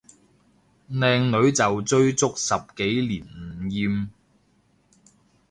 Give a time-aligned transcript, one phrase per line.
[0.89, 4.09] 靚女就追足十幾年唔厭